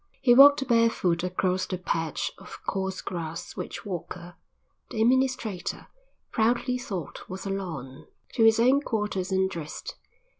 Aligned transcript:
He 0.19 0.33
walked 0.33 0.67
barefoot 0.67 1.23
across 1.23 1.67
the 1.67 1.77
patch 1.77 2.31
of 2.39 2.57
coarse 2.65 3.01
grass 3.01 3.55
which 3.55 3.85
Walker, 3.85 4.33
the 4.89 4.99
administrator, 4.99 5.89
proudly 6.31 6.79
thought 6.79 7.29
was 7.29 7.45
a 7.45 7.51
lawn, 7.51 8.07
to 8.33 8.43
his 8.43 8.59
own 8.59 8.81
quarters 8.81 9.31
and 9.31 9.47
dressed. 9.47 9.93